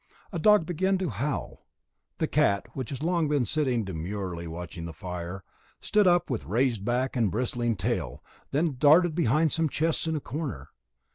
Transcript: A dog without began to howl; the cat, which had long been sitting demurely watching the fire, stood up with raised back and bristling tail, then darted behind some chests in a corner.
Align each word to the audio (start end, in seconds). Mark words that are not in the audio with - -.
A 0.31 0.39
dog 0.39 0.61
without 0.61 0.65
began 0.65 0.97
to 0.97 1.09
howl; 1.09 1.67
the 2.17 2.25
cat, 2.25 2.65
which 2.75 2.89
had 2.89 3.03
long 3.03 3.27
been 3.27 3.45
sitting 3.45 3.83
demurely 3.83 4.47
watching 4.47 4.85
the 4.85 4.93
fire, 4.93 5.43
stood 5.79 6.07
up 6.07 6.27
with 6.27 6.43
raised 6.45 6.83
back 6.83 7.15
and 7.15 7.29
bristling 7.29 7.75
tail, 7.75 8.23
then 8.49 8.77
darted 8.79 9.13
behind 9.13 9.51
some 9.51 9.69
chests 9.69 10.07
in 10.07 10.15
a 10.15 10.19
corner. 10.19 10.69